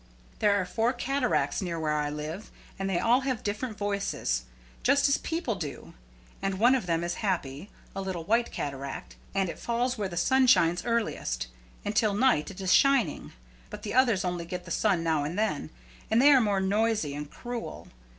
There 0.39 0.59
are 0.59 0.65
four 0.65 0.93
cataracts 0.93 1.61
near 1.61 1.79
where 1.79 1.93
I 1.95 2.09
live, 2.09 2.49
and 2.79 2.89
they 2.89 2.97
all 2.99 3.21
have 3.21 3.43
different 3.43 3.77
voices, 3.77 4.45
just 4.81 5.07
as 5.07 5.19
people 5.19 5.53
do; 5.53 5.93
and 6.41 6.57
one 6.57 6.73
of 6.73 6.87
them 6.87 7.03
is 7.03 7.13
happy 7.21 7.69
a 7.95 8.01
little 8.01 8.23
white 8.23 8.49
cataract 8.51 9.15
and 9.35 9.47
it 9.47 9.59
falls 9.59 9.99
where 9.99 10.09
the 10.09 10.17
sun 10.17 10.47
shines 10.47 10.83
earliest, 10.85 11.49
and 11.85 11.95
till 11.95 12.15
night 12.15 12.49
it 12.49 12.59
is 12.61 12.73
shining. 12.73 13.33
But 13.69 13.83
the 13.83 13.93
others 13.93 14.25
only 14.25 14.45
get 14.45 14.65
the 14.65 14.71
sun 14.71 15.03
now 15.03 15.23
and 15.23 15.37
then, 15.37 15.69
and 16.09 16.19
they 16.19 16.31
are 16.31 16.41
more 16.41 16.59
noisy 16.59 17.13
and 17.13 17.29
cruel. 17.29 17.87